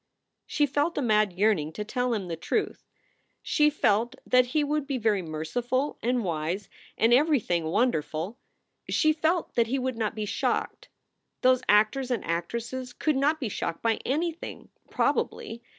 [0.47, 2.87] She felt a mad yearning to tell him the truth.
[3.43, 7.73] She felt that he would be very merciful and wise and everything SOULS FOR SALE
[7.73, 8.39] 153 wonderful.
[8.89, 10.89] She felt that he would not be shocked.
[11.43, 15.61] Those actors and actresses could not be shocked by anything, probably.